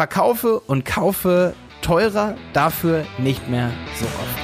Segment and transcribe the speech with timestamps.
[0.00, 1.52] verkaufe und kaufe
[1.82, 4.38] teurer, dafür nicht mehr so oft.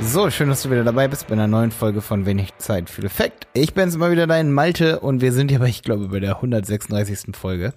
[0.00, 3.04] So, schön, dass du wieder dabei bist bei einer neuen Folge von Wenig Zeit, viel
[3.04, 3.48] Effekt.
[3.52, 6.36] Ich bin's immer wieder dein Malte und wir sind hier bei, ich glaube, bei der
[6.36, 7.36] 136.
[7.36, 7.74] Folge.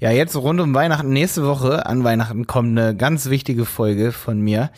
[0.00, 4.40] Ja, jetzt rund um Weihnachten, nächste Woche an Weihnachten kommt eine ganz wichtige Folge von
[4.40, 4.72] mir.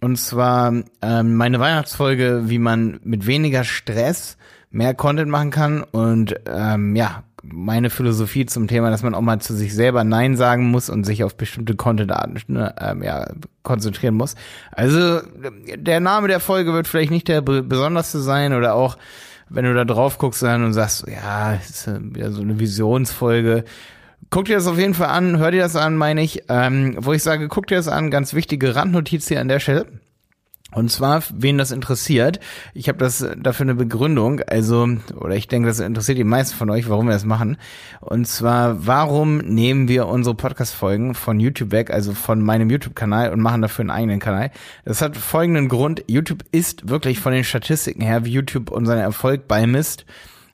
[0.00, 0.72] Und zwar
[1.02, 4.36] ähm, meine Weihnachtsfolge, wie man mit weniger Stress
[4.70, 9.40] mehr Content machen kann und ähm, ja, meine Philosophie zum Thema, dass man auch mal
[9.40, 13.26] zu sich selber Nein sagen muss und sich auf bestimmte Content-Arten ne, ähm, ja,
[13.62, 14.34] konzentrieren muss.
[14.72, 15.20] Also
[15.76, 18.96] der Name der Folge wird vielleicht nicht der besonderste sein oder auch
[19.48, 23.64] wenn du da drauf guckst dann und sagst, ja, ist ja so eine Visionsfolge.
[24.30, 26.44] Guck dir das auf jeden Fall an, hör dir das an, meine ich.
[26.48, 29.86] Ähm, wo ich sage, guck dir das an, ganz wichtige Randnotiz hier an der Stelle.
[30.72, 32.38] Und zwar, wen das interessiert,
[32.74, 36.70] ich habe das dafür eine Begründung, also, oder ich denke, das interessiert die meisten von
[36.70, 37.56] euch, warum wir das machen.
[37.98, 43.40] Und zwar, warum nehmen wir unsere Podcast-Folgen von YouTube weg, also von meinem YouTube-Kanal und
[43.40, 44.52] machen dafür einen eigenen Kanal?
[44.84, 49.48] Das hat folgenden Grund, YouTube ist wirklich von den Statistiken her, wie YouTube unseren Erfolg
[49.48, 50.06] beimisst,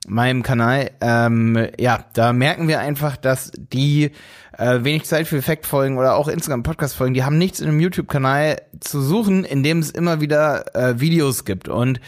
[0.07, 4.11] meinem Kanal, ähm, ja, da merken wir einfach, dass die
[4.57, 7.79] äh, wenig Zeit für Effektfolgen oder auch Instagram Podcast Folgen, die haben nichts in einem
[7.79, 11.67] YouTube Kanal zu suchen, in dem es immer wieder äh, Videos gibt.
[11.67, 11.99] Und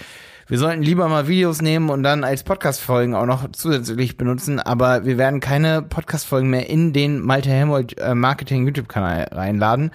[0.50, 5.06] wir sollten lieber mal Videos nehmen und dann als Podcast-Folgen auch noch zusätzlich benutzen, aber
[5.06, 9.92] wir werden keine Podcast-Folgen mehr in den Malte Helmold äh, Marketing YouTube-Kanal reinladen.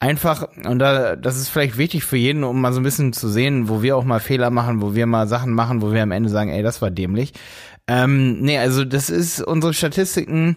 [0.00, 3.28] Einfach, und da, das ist vielleicht wichtig für jeden, um mal so ein bisschen zu
[3.28, 6.12] sehen, wo wir auch mal Fehler machen, wo wir mal Sachen machen, wo wir am
[6.12, 7.34] Ende sagen, ey, das war dämlich.
[7.86, 10.56] Ähm, nee, also das ist, unsere Statistiken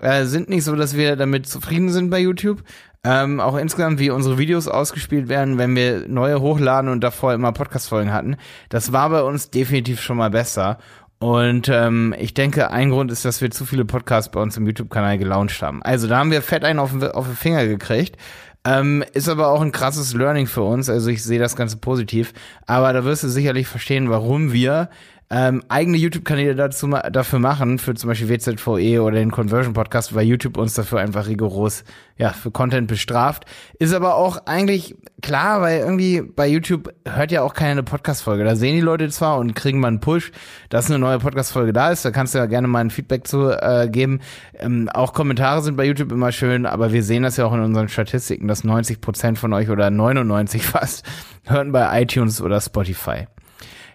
[0.00, 2.62] äh, sind nicht so, dass wir damit zufrieden sind bei YouTube.
[3.04, 7.50] Ähm, auch insgesamt, wie unsere Videos ausgespielt werden, wenn wir neue hochladen und davor immer
[7.50, 8.36] Podcast-Folgen hatten.
[8.68, 10.78] Das war bei uns definitiv schon mal besser.
[11.18, 14.66] Und ähm, ich denke, ein Grund ist, dass wir zu viele Podcasts bei uns im
[14.66, 15.82] YouTube-Kanal gelauncht haben.
[15.82, 18.16] Also da haben wir fett einen auf, auf den Finger gekriegt.
[18.64, 20.88] Ähm, ist aber auch ein krasses Learning für uns.
[20.88, 22.32] Also ich sehe das Ganze positiv.
[22.66, 24.90] Aber da wirst du sicherlich verstehen, warum wir
[25.32, 30.26] ähm, eigene YouTube-Kanäle dazu dafür machen, für zum Beispiel WZVE oder den Conversion Podcast, weil
[30.26, 31.84] YouTube uns dafür einfach rigoros
[32.18, 33.46] ja für Content bestraft.
[33.78, 38.44] Ist aber auch eigentlich klar, weil irgendwie bei YouTube hört ja auch keiner eine Podcast-Folge.
[38.44, 40.32] Da sehen die Leute zwar und kriegen mal einen Push,
[40.68, 42.04] dass eine neue Podcast-Folge da ist.
[42.04, 44.20] Da kannst du ja gerne mal ein Feedback zu äh, geben.
[44.58, 47.60] Ähm, auch Kommentare sind bei YouTube immer schön, aber wir sehen das ja auch in
[47.60, 51.06] unseren Statistiken, dass 90 Prozent von euch oder 99 fast
[51.46, 53.28] hören bei iTunes oder Spotify.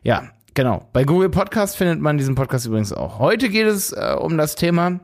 [0.02, 0.24] Ja,
[0.58, 0.90] Genau.
[0.92, 3.20] Bei Google Podcast findet man diesen Podcast übrigens auch.
[3.20, 5.02] Heute geht es äh, um das Thema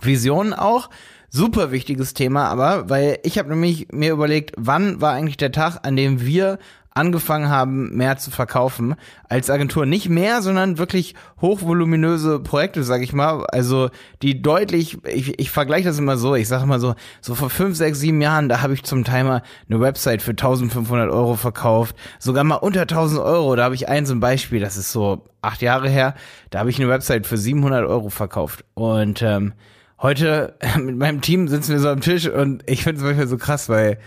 [0.00, 0.90] Visionen auch.
[1.30, 5.86] Super wichtiges Thema, aber weil ich habe nämlich mir überlegt, wann war eigentlich der Tag,
[5.86, 6.58] an dem wir
[6.94, 8.94] angefangen haben, mehr zu verkaufen
[9.28, 9.84] als Agentur.
[9.84, 13.44] Nicht mehr, sondern wirklich hochvoluminöse Projekte, sag ich mal.
[13.46, 13.90] Also
[14.22, 17.76] die deutlich, ich, ich vergleiche das immer so, ich sage immer so, so vor fünf,
[17.76, 21.96] sechs, sieben Jahren, da habe ich zum Timer eine Website für 1500 Euro verkauft.
[22.20, 25.62] Sogar mal unter 1000 Euro, da habe ich eins zum Beispiel, das ist so acht
[25.62, 26.14] Jahre her,
[26.50, 28.64] da habe ich eine Website für 700 Euro verkauft.
[28.74, 29.52] Und ähm,
[30.00, 33.36] heute mit meinem Team sitzen wir so am Tisch und ich finde es manchmal so
[33.36, 33.98] krass, weil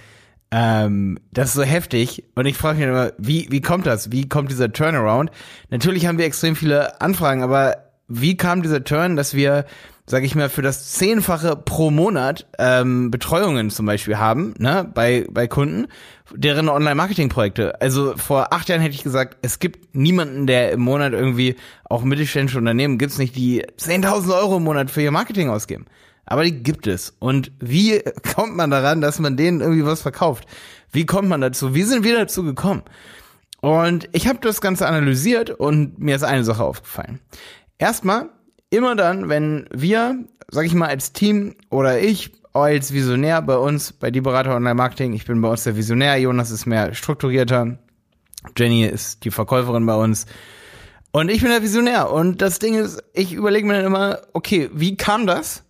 [0.51, 4.11] ähm, das ist so heftig und ich frage mich immer, wie, wie kommt das?
[4.11, 5.31] Wie kommt dieser Turnaround?
[5.69, 9.65] Natürlich haben wir extrem viele Anfragen, aber wie kam dieser Turn, dass wir,
[10.05, 15.25] sag ich mal, für das Zehnfache pro Monat ähm, Betreuungen zum Beispiel haben, ne, bei,
[15.29, 15.87] bei Kunden,
[16.33, 17.81] deren Online-Marketing-Projekte.
[17.81, 22.03] Also vor acht Jahren hätte ich gesagt, es gibt niemanden, der im Monat irgendwie, auch
[22.03, 25.87] mittelständische Unternehmen, gibt's nicht, die 10.000 Euro im Monat für ihr Marketing ausgeben.
[26.27, 27.15] Aber die gibt es.
[27.19, 28.01] Und wie
[28.35, 30.45] kommt man daran, dass man denen irgendwie was verkauft?
[30.91, 31.73] Wie kommt man dazu?
[31.73, 32.83] Wie sind wir dazu gekommen?
[33.61, 37.19] Und ich habe das Ganze analysiert und mir ist eine Sache aufgefallen.
[37.79, 38.29] Erstmal,
[38.69, 43.93] immer dann, wenn wir, sag ich mal, als Team oder ich als Visionär bei uns,
[43.93, 47.77] bei die Berater Online Marketing, ich bin bei uns der Visionär, Jonas ist mehr strukturierter,
[48.57, 50.25] Jenny ist die Verkäuferin bei uns.
[51.11, 52.11] Und ich bin der Visionär.
[52.11, 55.63] Und das Ding ist, ich überlege mir dann immer, okay, wie kam das?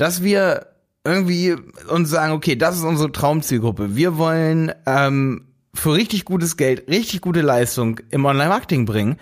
[0.00, 0.66] Dass wir
[1.04, 1.56] irgendwie
[1.88, 3.96] uns sagen, okay, das ist unsere Traumzielgruppe.
[3.96, 9.16] Wir wollen ähm, für richtig gutes Geld, richtig gute Leistung im Online-Marketing bringen.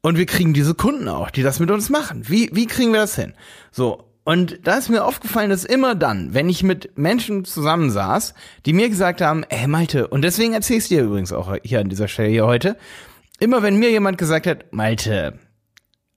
[0.00, 2.28] Und wir kriegen diese Kunden auch, die das mit uns machen.
[2.28, 3.34] Wie, wie kriegen wir das hin?
[3.70, 4.04] So.
[4.24, 8.34] Und da ist mir aufgefallen, dass immer dann, wenn ich mit Menschen zusammensaß,
[8.66, 11.88] die mir gesagt haben, ey Malte, und deswegen erzähle ich dir übrigens auch hier an
[11.88, 12.76] dieser Stelle hier heute,
[13.40, 15.38] immer wenn mir jemand gesagt hat, Malte,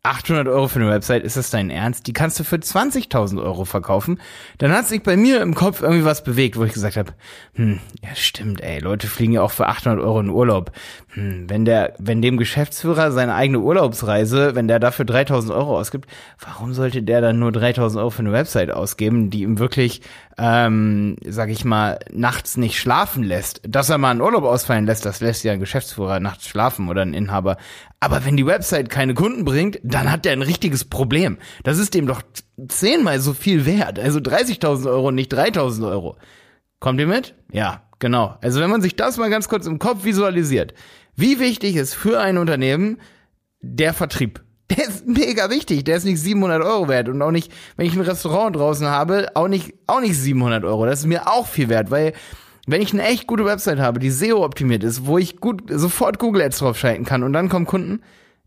[0.03, 2.07] 800 Euro für eine Website, ist das dein Ernst?
[2.07, 4.19] Die kannst du für 20.000 Euro verkaufen.
[4.57, 7.13] Dann hat sich bei mir im Kopf irgendwie was bewegt, wo ich gesagt habe,
[7.53, 10.71] hm, ja stimmt, ey, Leute fliegen ja auch für 800 Euro in Urlaub.
[11.09, 16.09] Hm, wenn der, wenn dem Geschäftsführer seine eigene Urlaubsreise, wenn der dafür 3.000 Euro ausgibt,
[16.39, 20.01] warum sollte der dann nur 3.000 Euro für eine Website ausgeben, die ihm wirklich,
[20.39, 23.61] ähm, sag ich mal, nachts nicht schlafen lässt?
[23.67, 27.03] Dass er mal einen Urlaub ausfallen lässt, das lässt ja ein Geschäftsführer nachts schlafen oder
[27.03, 27.57] ein Inhaber.
[28.03, 31.37] Aber wenn die Website keine Kunden bringt, dann hat der ein richtiges Problem.
[31.63, 32.21] Das ist dem doch
[32.67, 33.99] zehnmal so viel wert.
[33.99, 36.17] Also 30.000 Euro, nicht 3.000 Euro.
[36.79, 37.35] Kommt ihr mit?
[37.51, 38.37] Ja, genau.
[38.41, 40.73] Also wenn man sich das mal ganz kurz im Kopf visualisiert,
[41.15, 42.97] wie wichtig ist für ein Unternehmen
[43.61, 44.43] der Vertrieb?
[44.69, 45.83] Der ist mega wichtig.
[45.83, 49.27] Der ist nicht 700 Euro wert und auch nicht, wenn ich ein Restaurant draußen habe,
[49.35, 50.85] auch nicht, auch nicht 700 Euro.
[50.85, 52.13] Das ist mir auch viel wert, weil
[52.67, 56.19] wenn ich eine echt gute Website habe, die SEO optimiert ist, wo ich gut sofort
[56.19, 58.01] Google Ads draufschalten kann und dann kommen Kunden,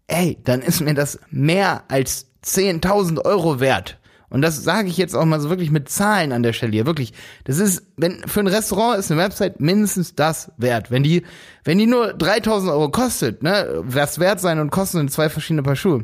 [0.06, 3.98] ey, dann ist mir das mehr als 10.000 Euro wert.
[4.30, 6.86] Und das sage ich jetzt auch mal so wirklich mit Zahlen an der Stelle hier.
[6.86, 7.12] Wirklich,
[7.44, 10.90] das ist, wenn für ein Restaurant ist eine Website mindestens das wert.
[10.90, 11.22] Wenn die,
[11.62, 15.76] wenn die nur 3000 Euro kostet, ne, wär's wert sein und kosten zwei verschiedene Paar
[15.76, 16.02] Schuhe.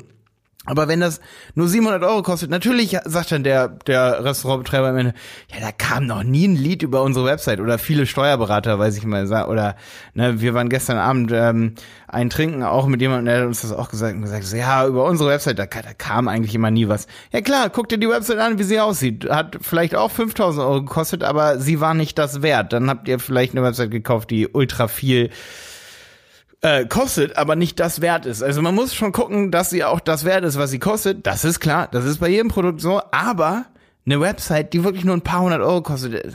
[0.66, 1.20] Aber wenn das
[1.54, 5.14] nur 700 Euro kostet, natürlich sagt dann der, der Restaurantbetreiber am Ende,
[5.50, 9.04] ja, da kam noch nie ein Lied über unsere Website oder viele Steuerberater, weiß ich
[9.06, 9.74] mal, oder
[10.12, 11.76] ne, wir waren gestern Abend ähm,
[12.08, 14.86] ein Trinken auch mit jemandem, der hat uns das auch gesagt und gesagt, so, ja,
[14.86, 17.06] über unsere Website, da, da kam eigentlich immer nie was.
[17.32, 19.30] Ja klar, guck dir die Website an, wie sie aussieht.
[19.30, 22.74] Hat vielleicht auch 5000 Euro gekostet, aber sie war nicht das wert.
[22.74, 25.30] Dann habt ihr vielleicht eine Website gekauft, die ultra viel
[26.62, 28.42] äh, kostet, aber nicht das wert ist.
[28.42, 31.26] Also man muss schon gucken, dass sie auch das wert ist, was sie kostet.
[31.26, 33.66] Das ist klar, das ist bei jedem Produkt so, aber
[34.06, 36.30] eine Website, die wirklich nur ein paar hundert Euro kostet, äh,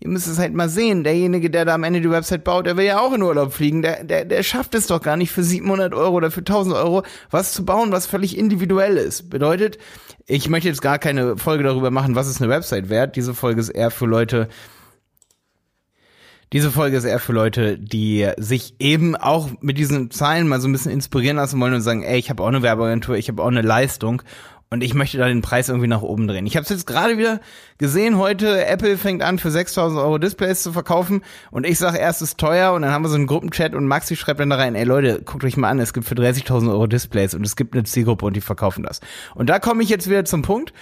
[0.00, 1.04] ihr müsst es halt mal sehen.
[1.04, 3.82] Derjenige, der da am Ende die Website baut, der will ja auch in Urlaub fliegen.
[3.82, 7.02] Der, der, der schafft es doch gar nicht für 700 Euro oder für 1000 Euro
[7.30, 9.30] was zu bauen, was völlig individuell ist.
[9.30, 9.78] Bedeutet,
[10.26, 13.16] ich möchte jetzt gar keine Folge darüber machen, was ist eine Website wert.
[13.16, 14.48] Diese Folge ist eher für Leute,
[16.52, 20.68] diese Folge ist eher für Leute, die sich eben auch mit diesen Zahlen mal so
[20.68, 23.42] ein bisschen inspirieren lassen wollen und sagen, ey, ich habe auch eine Werbeagentur, ich habe
[23.42, 24.22] auch eine Leistung
[24.68, 26.46] und ich möchte da den Preis irgendwie nach oben drehen.
[26.46, 27.40] Ich habe es jetzt gerade wieder
[27.78, 32.20] gesehen heute, Apple fängt an für 6000 Euro Displays zu verkaufen und ich sage erst
[32.20, 34.74] ist teuer und dann haben wir so einen Gruppenchat und Maxi schreibt dann da rein,
[34.74, 37.74] ey Leute, guckt euch mal an, es gibt für 30.000 Euro Displays und es gibt
[37.74, 39.00] eine Zielgruppe und die verkaufen das.
[39.34, 40.74] Und da komme ich jetzt wieder zum Punkt,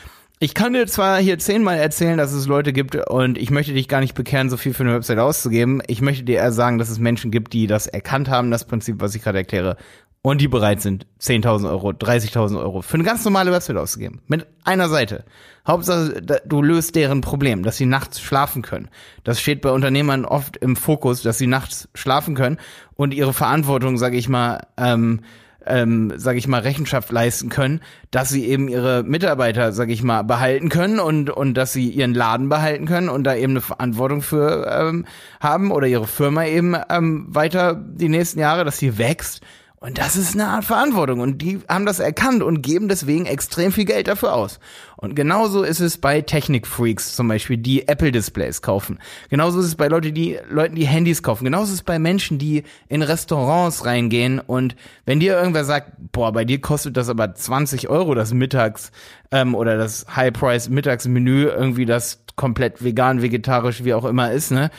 [0.42, 3.88] ich kann dir zwar hier zehnmal erzählen, dass es Leute gibt und ich möchte dich
[3.88, 5.82] gar nicht bekehren, so viel für eine Website auszugeben.
[5.86, 8.96] Ich möchte dir eher sagen, dass es Menschen gibt, die das erkannt haben, das Prinzip,
[9.00, 9.76] was ich gerade erkläre,
[10.22, 14.22] und die bereit sind, 10.000 Euro, 30.000 Euro für eine ganz normale Website auszugeben.
[14.28, 15.24] Mit einer Seite.
[15.66, 18.88] Hauptsache, du löst deren Problem, dass sie nachts schlafen können.
[19.24, 22.58] Das steht bei Unternehmern oft im Fokus, dass sie nachts schlafen können
[22.94, 25.20] und ihre Verantwortung, sage ich mal, ähm,
[25.66, 27.80] ähm, sage ich mal, Rechenschaft leisten können,
[28.10, 32.14] dass sie eben ihre Mitarbeiter, sage ich mal, behalten können und und dass sie ihren
[32.14, 35.06] Laden behalten können und da eben eine Verantwortung für ähm,
[35.40, 39.42] haben oder ihre Firma eben ähm, weiter die nächsten Jahre, dass sie wächst
[39.82, 41.20] und das ist eine Art Verantwortung.
[41.20, 44.60] Und die haben das erkannt und geben deswegen extrem viel Geld dafür aus.
[44.98, 48.98] Und genauso ist es bei Technikfreaks zum Beispiel, die Apple-Displays kaufen.
[49.30, 51.44] Genauso ist es bei Leute, die, Leuten, die Handys kaufen.
[51.44, 54.38] Genauso ist es bei Menschen, die in Restaurants reingehen.
[54.38, 58.92] Und wenn dir irgendwer sagt, boah, bei dir kostet das aber 20 Euro das Mittags-
[59.30, 64.70] ähm, oder das High-Price-Mittagsmenü, irgendwie das komplett vegan, vegetarisch, wie auch immer ist, ne?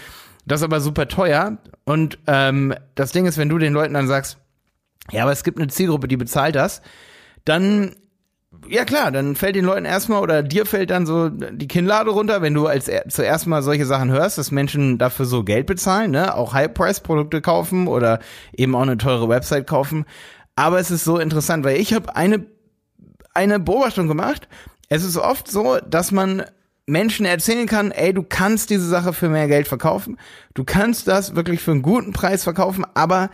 [0.45, 1.57] Das ist aber super teuer.
[1.85, 4.37] Und ähm, das Ding ist, wenn du den Leuten dann sagst,
[5.11, 6.81] ja, aber es gibt eine Zielgruppe, die bezahlt das,
[7.45, 7.95] dann
[8.67, 12.41] ja klar, dann fällt den Leuten erstmal oder dir fällt dann so die Kinnlade runter,
[12.41, 16.35] wenn du als zuerst mal solche Sachen hörst, dass Menschen dafür so Geld bezahlen, ne,
[16.35, 18.19] auch High-Price-Produkte kaufen oder
[18.53, 20.05] eben auch eine teure Website kaufen.
[20.55, 22.45] Aber es ist so interessant, weil ich habe eine
[23.33, 24.47] eine Beobachtung gemacht.
[24.89, 26.43] Es ist oft so, dass man
[26.85, 30.17] Menschen erzählen kann, ey, du kannst diese Sache für mehr Geld verkaufen,
[30.53, 33.29] du kannst das wirklich für einen guten Preis verkaufen, aber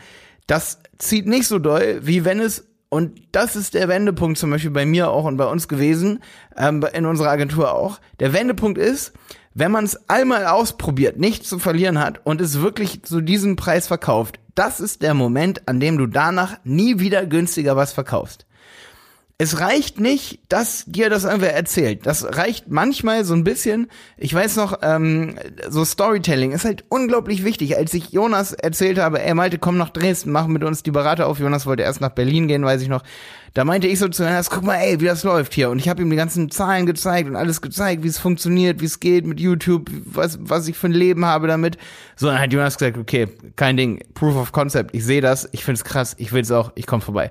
[0.47, 4.71] das zieht nicht so doll, wie wenn es und das ist der Wendepunkt zum Beispiel
[4.71, 6.23] bei mir auch und bei uns gewesen,
[6.55, 7.99] ähm, in unserer Agentur auch.
[8.21, 9.11] Der Wendepunkt ist,
[9.53, 13.87] wenn man es einmal ausprobiert, nichts zu verlieren hat und es wirklich zu diesem Preis
[13.87, 18.46] verkauft, das ist der Moment, an dem du danach nie wieder günstiger was verkaufst
[19.39, 22.07] es reicht nicht, dass dir das einfach erzählt.
[22.07, 23.87] Das reicht manchmal so ein bisschen.
[24.17, 25.37] Ich weiß noch, ähm,
[25.69, 27.77] so Storytelling ist halt unglaublich wichtig.
[27.77, 31.27] Als ich Jonas erzählt habe, ey Malte, komm nach Dresden, mach mit uns die Berater
[31.27, 31.37] auf.
[31.37, 33.03] Jonas wollte erst nach Berlin gehen, weiß ich noch.
[33.53, 35.69] Da meinte ich so zu Jonas, guck mal, ey, wie das läuft hier.
[35.69, 38.85] Und ich habe ihm die ganzen Zahlen gezeigt und alles gezeigt, wie es funktioniert, wie
[38.85, 41.77] es geht mit YouTube, was, was ich für ein Leben habe damit.
[42.15, 45.63] So, dann hat Jonas gesagt, okay, kein Ding, Proof of Concept, ich sehe das, ich
[45.63, 47.29] find's krass, ich will's auch, ich komm vorbei.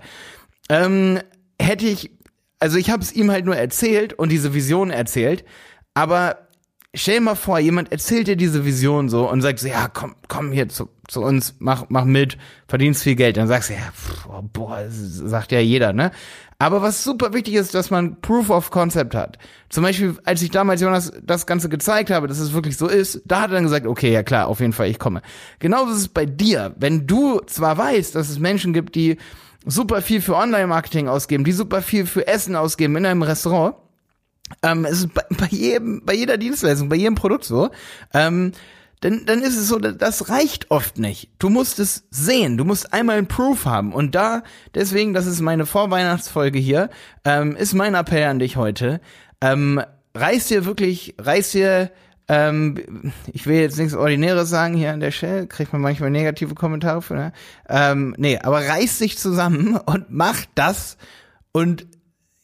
[0.68, 1.20] Ähm,
[1.60, 2.10] hätte ich
[2.58, 5.44] also ich habe es ihm halt nur erzählt und diese Vision erzählt,
[5.94, 6.38] aber
[6.94, 10.14] stell dir mal vor, jemand erzählt dir diese Vision so und sagt so, ja, komm,
[10.28, 13.36] komm hier zu, zu uns, mach, mach mit, verdienst viel Geld.
[13.36, 16.10] Dann sagst du, ja, pff, oh, boah, sagt ja jeder, ne?
[16.58, 19.36] Aber was super wichtig ist, dass man Proof of Concept hat.
[19.68, 23.20] Zum Beispiel, als ich damals Jonas das Ganze gezeigt habe, dass es wirklich so ist,
[23.26, 25.20] da hat er dann gesagt, okay, ja klar, auf jeden Fall, ich komme.
[25.58, 26.74] Genauso ist es bei dir.
[26.78, 29.18] Wenn du zwar weißt, dass es Menschen gibt, die
[29.66, 33.74] super viel für Online-Marketing ausgeben, die super viel für Essen ausgeben in einem Restaurant,
[34.62, 37.70] ähm, es ist bei, bei jedem, bei jeder Dienstleistung, bei jedem Produkt so,
[38.14, 38.52] ähm,
[39.00, 41.30] dann, dann ist es so, das reicht oft nicht.
[41.38, 43.92] Du musst es sehen, du musst einmal ein Proof haben.
[43.92, 44.42] Und da,
[44.74, 46.88] deswegen, das ist meine Vorweihnachtsfolge hier,
[47.24, 49.00] ähm, ist mein Appell an dich heute.
[49.42, 49.82] Ähm,
[50.14, 51.90] reiß dir wirklich, reiß dir,
[52.28, 56.54] ähm, ich will jetzt nichts Ordinäres sagen hier an der Stelle, kriegt man manchmal negative
[56.54, 57.32] Kommentare für, ne?
[57.68, 60.96] Ähm, nee, aber reiß dich zusammen und mach das
[61.52, 61.86] und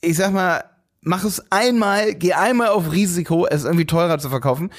[0.01, 0.65] ich sag mal,
[1.01, 4.71] mach es einmal, geh einmal auf Risiko, es irgendwie teurer zu verkaufen.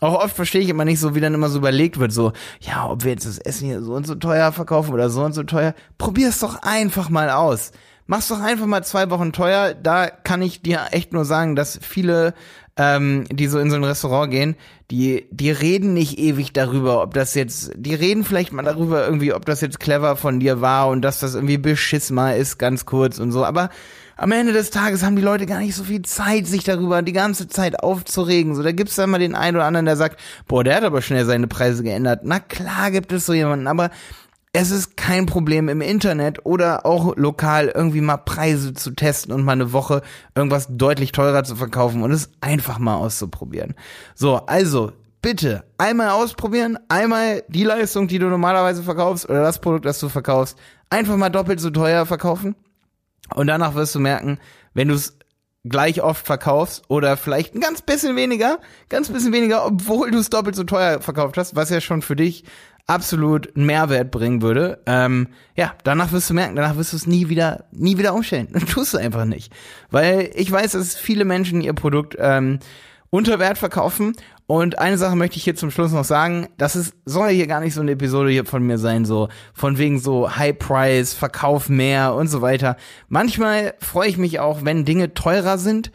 [0.00, 2.88] Auch oft verstehe ich immer nicht so, wie dann immer so überlegt wird, so, ja,
[2.88, 5.42] ob wir jetzt das Essen hier so und so teuer verkaufen oder so und so
[5.42, 5.74] teuer.
[5.98, 7.72] Probier es doch einfach mal aus.
[8.10, 9.74] Mach's doch einfach mal zwei Wochen teuer.
[9.74, 12.32] Da kann ich dir echt nur sagen, dass viele,
[12.78, 14.56] ähm, die so in so ein Restaurant gehen,
[14.90, 19.34] die, die reden nicht ewig darüber, ob das jetzt, die reden vielleicht mal darüber irgendwie,
[19.34, 22.86] ob das jetzt clever von dir war und dass das irgendwie beschiss mal ist, ganz
[22.86, 23.44] kurz und so.
[23.44, 23.68] Aber
[24.16, 27.12] am Ende des Tages haben die Leute gar nicht so viel Zeit, sich darüber die
[27.12, 28.54] ganze Zeit aufzuregen.
[28.54, 31.02] So, da gibt's dann mal den einen oder anderen, der sagt, boah, der hat aber
[31.02, 32.20] schnell seine Preise geändert.
[32.22, 33.90] Na klar gibt es so jemanden, aber
[34.60, 39.44] es ist kein Problem im Internet oder auch lokal irgendwie mal Preise zu testen und
[39.44, 40.02] mal eine Woche
[40.34, 43.76] irgendwas deutlich teurer zu verkaufen und es einfach mal auszuprobieren.
[44.16, 44.90] So, also
[45.22, 50.08] bitte einmal ausprobieren, einmal die Leistung, die du normalerweise verkaufst oder das Produkt, das du
[50.08, 50.58] verkaufst,
[50.90, 52.56] einfach mal doppelt so teuer verkaufen
[53.36, 54.40] und danach wirst du merken,
[54.74, 55.18] wenn du es
[55.62, 60.30] gleich oft verkaufst oder vielleicht ein ganz bisschen weniger, ganz bisschen weniger, obwohl du es
[60.30, 62.42] doppelt so teuer verkauft hast, was ja schon für dich
[62.88, 64.80] absolut einen Mehrwert bringen würde.
[64.86, 68.48] Ähm, ja, danach wirst du merken, danach wirst du es nie wieder, nie wieder umstellen.
[68.50, 69.52] Das tust du einfach nicht.
[69.90, 72.58] Weil ich weiß, dass viele Menschen ihr Produkt ähm,
[73.10, 74.14] unter Wert verkaufen
[74.50, 77.60] und eine Sache möchte ich hier zum Schluss noch sagen, das ist, soll hier gar
[77.60, 81.68] nicht so eine Episode hier von mir sein, so von wegen so High Price, Verkauf
[81.68, 82.76] mehr und so weiter.
[83.08, 85.92] Manchmal freue ich mich auch, wenn Dinge teurer sind.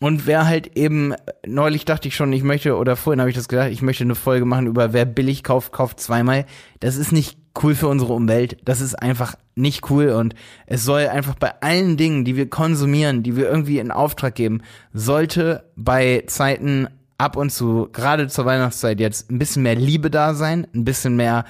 [0.00, 1.14] Und wer halt eben,
[1.46, 4.14] neulich dachte ich schon, ich möchte, oder vorhin habe ich das gedacht, ich möchte eine
[4.14, 6.44] Folge machen über wer billig kauft, kauft zweimal.
[6.80, 8.58] Das ist nicht cool für unsere Umwelt.
[8.64, 10.34] Das ist einfach nicht cool und
[10.66, 14.60] es soll einfach bei allen Dingen, die wir konsumieren, die wir irgendwie in Auftrag geben,
[14.92, 20.34] sollte bei Zeiten ab und zu, gerade zur Weihnachtszeit jetzt, ein bisschen mehr Liebe da
[20.34, 21.46] sein, ein bisschen mehr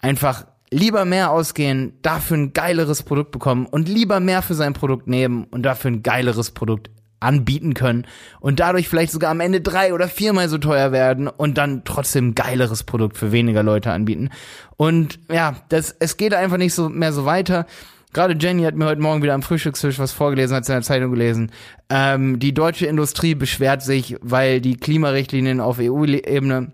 [0.00, 5.06] einfach lieber mehr ausgehen, dafür ein geileres Produkt bekommen und lieber mehr für sein Produkt
[5.06, 8.06] nehmen und dafür ein geileres Produkt anbieten können
[8.40, 12.34] und dadurch vielleicht sogar am Ende drei oder viermal so teuer werden und dann trotzdem
[12.34, 14.30] geileres Produkt für weniger Leute anbieten.
[14.76, 17.66] Und ja, das, es geht einfach nicht so mehr so weiter.
[18.12, 20.82] Gerade Jenny hat mir heute Morgen wieder am Frühstückstisch was vorgelesen, hat sie in der
[20.82, 21.50] Zeitung gelesen.
[21.90, 26.72] Ähm, die deutsche Industrie beschwert sich, weil die Klimarichtlinien auf EU-Ebene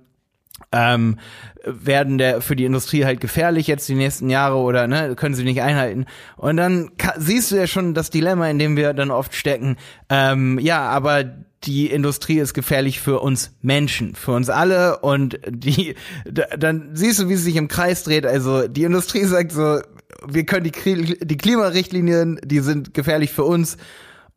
[0.73, 1.19] ähm,
[1.65, 5.45] werden der für die Industrie halt gefährlich jetzt die nächsten Jahre oder ne können sie
[5.45, 9.35] nicht einhalten und dann siehst du ja schon das Dilemma in dem wir dann oft
[9.35, 9.77] stecken
[10.09, 11.25] ähm, ja aber
[11.65, 17.29] die Industrie ist gefährlich für uns Menschen, für uns alle und die, dann siehst du,
[17.29, 18.27] wie es sich im Kreis dreht.
[18.27, 19.81] Also die Industrie sagt so,
[20.27, 23.77] wir können die, die Klimarichtlinien, die sind gefährlich für uns.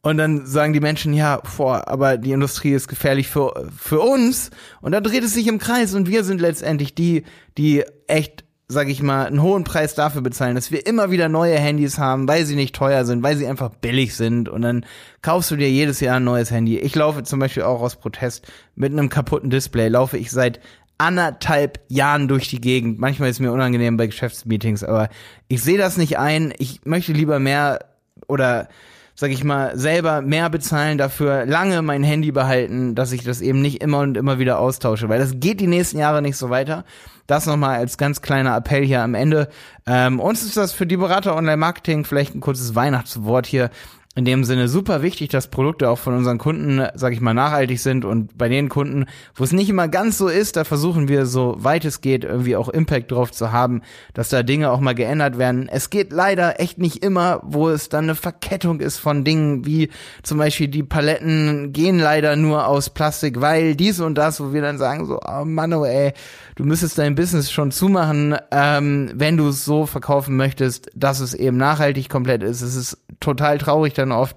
[0.05, 4.51] Und dann sagen die Menschen, ja, vor, aber die Industrie ist gefährlich für, für uns.
[4.79, 7.23] Und dann dreht es sich im Kreis und wir sind letztendlich die,
[7.57, 11.57] die echt, sag ich mal, einen hohen Preis dafür bezahlen, dass wir immer wieder neue
[11.57, 14.47] Handys haben, weil sie nicht teuer sind, weil sie einfach billig sind.
[14.47, 14.85] Und dann
[15.23, 16.77] kaufst du dir jedes Jahr ein neues Handy.
[16.77, 18.45] Ich laufe zum Beispiel auch aus Protest
[18.75, 20.59] mit einem kaputten Display, laufe ich seit
[20.99, 22.99] anderthalb Jahren durch die Gegend.
[22.99, 25.09] Manchmal ist mir unangenehm bei Geschäftsmeetings, aber
[25.47, 26.53] ich sehe das nicht ein.
[26.59, 27.79] Ich möchte lieber mehr
[28.27, 28.69] oder
[29.15, 33.61] sag ich mal, selber mehr bezahlen, dafür lange mein Handy behalten, dass ich das eben
[33.61, 36.83] nicht immer und immer wieder austausche, weil das geht die nächsten Jahre nicht so weiter.
[37.25, 39.47] Das nochmal als ganz kleiner Appell hier am Ende.
[39.87, 43.71] Ähm, uns ist das für die Berater Online-Marketing vielleicht ein kurzes Weihnachtswort hier
[44.15, 47.81] in dem Sinne super wichtig, dass Produkte auch von unseren Kunden, sag ich mal, nachhaltig
[47.81, 49.05] sind und bei den Kunden,
[49.35, 52.55] wo es nicht immer ganz so ist, da versuchen wir so weit es geht irgendwie
[52.55, 53.81] auch Impact drauf zu haben,
[54.13, 55.67] dass da Dinge auch mal geändert werden.
[55.67, 59.89] Es geht leider echt nicht immer, wo es dann eine Verkettung ist von Dingen, wie
[60.23, 64.61] zum Beispiel die Paletten gehen leider nur aus Plastik, weil dies und das, wo wir
[64.61, 66.13] dann sagen so, oh Mann, oh ey,
[66.55, 71.33] du müsstest dein Business schon zumachen, ähm, wenn du es so verkaufen möchtest, dass es
[71.33, 72.61] eben nachhaltig komplett ist.
[72.61, 74.35] Es ist total traurig dann oft.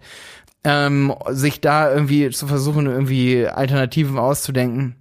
[0.64, 4.96] ähm, sich da irgendwie zu versuchen, irgendwie Alternativen auszudenken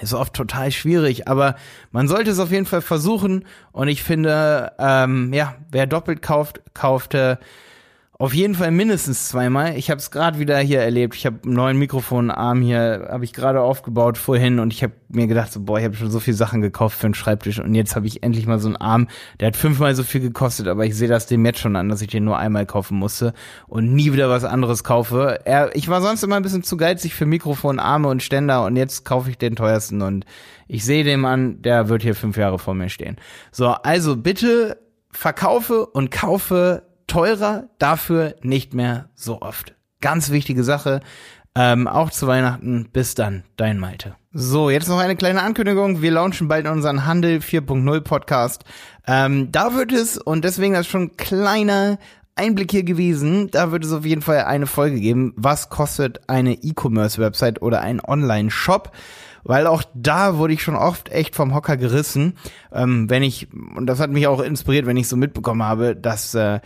[0.00, 1.56] ist oft total schwierig, aber
[1.90, 3.44] man sollte es auf jeden Fall versuchen.
[3.72, 7.36] Und ich finde, ähm, ja, wer doppelt kauft, kauft äh,
[8.20, 9.76] auf jeden Fall mindestens zweimal.
[9.76, 11.14] Ich habe es gerade wieder hier erlebt.
[11.14, 15.28] Ich habe einen neuen Mikrofonarm hier, habe ich gerade aufgebaut vorhin und ich habe mir
[15.28, 17.94] gedacht, so, boah, ich habe schon so viele Sachen gekauft für einen Schreibtisch und jetzt
[17.94, 19.06] habe ich endlich mal so einen Arm,
[19.38, 22.02] der hat fünfmal so viel gekostet, aber ich sehe das dem jetzt schon an, dass
[22.02, 23.34] ich den nur einmal kaufen musste
[23.68, 25.38] und nie wieder was anderes kaufe.
[25.44, 29.04] Er, ich war sonst immer ein bisschen zu geizig für Mikrofonarme und Ständer und jetzt
[29.04, 30.24] kaufe ich den teuersten und
[30.66, 33.16] ich sehe dem an, der wird hier fünf Jahre vor mir stehen.
[33.52, 34.76] So, also bitte
[35.12, 39.74] verkaufe und kaufe teurer, dafür nicht mehr so oft.
[40.00, 41.00] Ganz wichtige Sache.
[41.56, 42.88] Ähm, auch zu Weihnachten.
[42.92, 44.14] Bis dann, dein Malte.
[44.32, 46.02] So, jetzt noch eine kleine Ankündigung.
[46.02, 48.64] Wir launchen bald unseren Handel 4.0 Podcast.
[49.08, 51.98] Ähm, da wird es, und deswegen das schon kleiner
[52.36, 55.32] Einblick hier gewesen, da wird es auf jeden Fall eine Folge geben.
[55.36, 58.92] Was kostet eine E-Commerce-Website oder ein Online-Shop?
[59.44, 62.34] weil auch da wurde ich schon oft echt vom Hocker gerissen,
[62.70, 66.34] ähm, wenn ich, und das hat mich auch inspiriert, wenn ich so mitbekommen habe, dass
[66.34, 66.60] äh,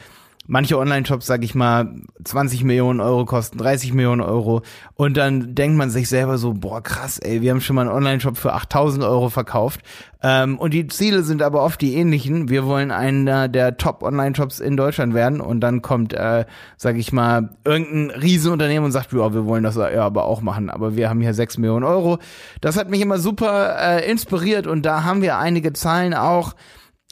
[0.46, 1.94] manche Online-Shops, sag ich mal,
[2.25, 4.62] 20 Millionen Euro kosten, 30 Millionen Euro.
[4.94, 7.96] Und dann denkt man sich selber so, boah, krass, ey, wir haben schon mal einen
[7.96, 9.80] Online-Shop für 8000 Euro verkauft.
[10.22, 12.49] Ähm, und die Ziele sind aber oft die ähnlichen.
[12.49, 15.40] Wir wollen einer der Top-Online-Shops in Deutschland werden.
[15.40, 16.44] Und dann kommt, äh,
[16.76, 20.70] sag ich mal, irgendein Riesenunternehmen und sagt, ja, wir wollen das ja aber auch machen.
[20.70, 22.18] Aber wir haben hier 6 Millionen Euro.
[22.61, 24.66] Das hat mich immer super äh, inspiriert.
[24.66, 26.54] Und da haben wir einige Zahlen auch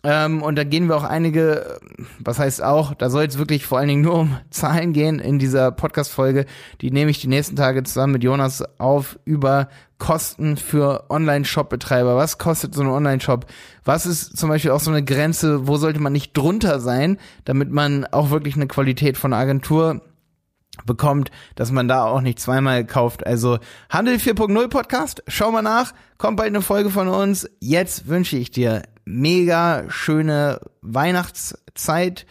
[0.02, 1.78] ähm, und da gehen wir auch einige,
[2.18, 5.38] was heißt auch, da soll es wirklich vor allen Dingen nur um Zahlen gehen in
[5.38, 6.46] dieser Podcast-Folge.
[6.80, 12.16] Die nehme ich die nächsten Tage zusammen mit Jonas auf über Kosten für Online-Shop-Betreiber.
[12.16, 13.44] Was kostet so ein Online-Shop?
[13.84, 15.66] Was ist zum Beispiel auch so eine Grenze?
[15.66, 20.00] Wo sollte man nicht drunter sein, damit man auch wirklich eine Qualität von Agentur
[20.86, 23.26] bekommt, dass man da auch nicht zweimal kauft.
[23.26, 23.58] Also
[23.90, 27.50] Handel 4.0 Podcast, schau mal nach, kommt bald eine Folge von uns.
[27.60, 32.26] Jetzt wünsche ich dir mega schöne Weihnachtszeit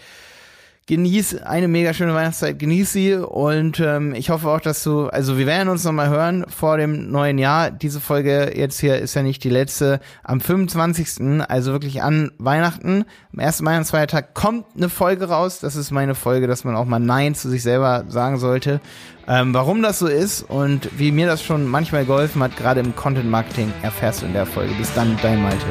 [0.90, 5.38] genieß eine mega schöne Weihnachtszeit, genieß sie und ähm, ich hoffe auch, dass du, also
[5.38, 7.70] wir werden uns nochmal hören vor dem neuen Jahr.
[7.70, 10.00] Diese Folge jetzt hier ist ja nicht die letzte.
[10.24, 15.60] Am 25., also wirklich an Weihnachten, am ersten Weihnachtsfeiertag kommt eine Folge raus.
[15.60, 18.82] Das ist meine Folge, dass man auch mal Nein zu sich selber sagen sollte.
[19.28, 22.96] Ähm, warum das so ist und wie mir das schon manchmal geholfen hat, gerade im
[22.96, 24.74] Content Marketing, erfährst du in der Folge.
[24.74, 25.68] Bis dann, dein Malte.